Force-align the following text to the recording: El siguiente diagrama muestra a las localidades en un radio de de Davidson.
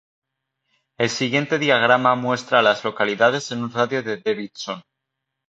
El 0.97 1.11
siguiente 1.11 1.59
diagrama 1.59 2.15
muestra 2.15 2.57
a 2.57 2.61
las 2.63 2.83
localidades 2.83 3.51
en 3.51 3.61
un 3.61 3.71
radio 3.71 4.01
de 4.01 4.17
de 4.17 4.23
Davidson. 4.33 4.81